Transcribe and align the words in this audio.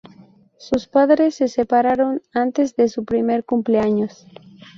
Sus 0.57 0.87
padres 0.87 1.35
se 1.35 1.47
separaron 1.47 2.23
antes 2.33 2.75
de 2.75 2.87
su 2.89 3.05
primer 3.05 3.45
cumpleaños. 3.45 4.25